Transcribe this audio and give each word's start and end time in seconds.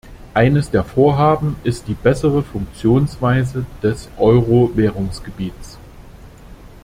Eines 0.33 0.71
der 0.71 0.83
Vorhaben 0.83 1.57
ist 1.63 1.87
die 1.87 1.93
bessere 1.93 2.41
Funktionsweise 2.41 3.67
des 3.83 4.09
Euro-Währungsgebiets. 4.17 5.77